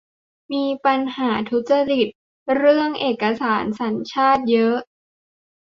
[0.51, 2.07] มีปัญหาทุจริต
[2.55, 4.77] เรื่องเอกสารสัญชาติเยอะ